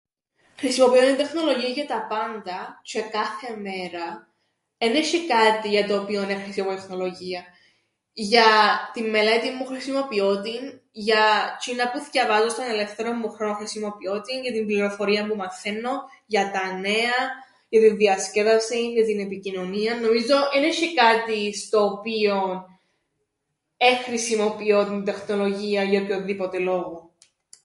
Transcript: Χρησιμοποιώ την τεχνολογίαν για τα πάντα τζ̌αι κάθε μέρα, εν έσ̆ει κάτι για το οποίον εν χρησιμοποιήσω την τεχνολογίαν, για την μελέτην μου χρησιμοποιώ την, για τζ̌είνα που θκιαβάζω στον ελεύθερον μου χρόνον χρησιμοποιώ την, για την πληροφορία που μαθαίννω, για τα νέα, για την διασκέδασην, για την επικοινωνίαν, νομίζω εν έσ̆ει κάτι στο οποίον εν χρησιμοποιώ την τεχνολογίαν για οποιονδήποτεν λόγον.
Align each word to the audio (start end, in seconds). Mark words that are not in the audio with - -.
Χρησιμοποιώ 0.57 1.01
την 1.05 1.17
τεχνολογίαν 1.17 1.71
για 1.71 1.85
τα 1.87 2.07
πάντα 2.09 2.81
τζ̌αι 2.89 3.07
κάθε 3.11 3.55
μέρα, 3.57 4.31
εν 4.77 4.91
έσ̆ει 4.95 5.27
κάτι 5.27 5.69
για 5.69 5.87
το 5.87 6.01
οποίον 6.01 6.29
εν 6.29 6.41
χρησιμοποιήσω 6.41 6.79
την 6.79 6.87
τεχνολογίαν, 6.89 7.43
για 8.13 8.45
την 8.93 9.09
μελέτην 9.09 9.53
μου 9.57 9.65
χρησιμοποιώ 9.65 10.41
την, 10.41 10.63
για 10.91 11.23
τζ̌είνα 11.59 11.91
που 11.91 11.99
θκιαβάζω 11.99 12.49
στον 12.49 12.65
ελεύθερον 12.69 13.17
μου 13.21 13.29
χρόνον 13.29 13.55
χρησιμοποιώ 13.55 14.21
την, 14.21 14.41
για 14.41 14.51
την 14.53 14.65
πληροφορία 14.65 15.25
που 15.27 15.35
μαθαίννω, 15.35 15.93
για 16.25 16.51
τα 16.51 16.71
νέα, 16.73 17.17
για 17.69 17.81
την 17.81 17.97
διασκέδασην, 17.97 18.89
για 18.91 19.05
την 19.05 19.19
επικοινωνίαν, 19.19 20.01
νομίζω 20.01 20.35
εν 20.55 20.63
έσ̆ει 20.63 20.93
κάτι 20.95 21.53
στο 21.55 21.83
οποίον 21.91 22.51
εν 23.77 23.95
χρησιμοποιώ 23.97 24.85
την 24.85 25.03
τεχνολογίαν 25.03 25.87
για 25.89 26.01
οποιονδήποτεν 26.01 26.63
λόγον. 26.63 27.09